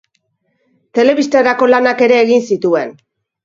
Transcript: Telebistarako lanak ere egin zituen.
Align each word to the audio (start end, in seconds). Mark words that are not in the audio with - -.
Telebistarako 0.99 1.69
lanak 1.75 2.05
ere 2.09 2.21
egin 2.25 2.51
zituen. 2.53 2.99